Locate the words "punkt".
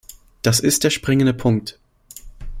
1.31-1.77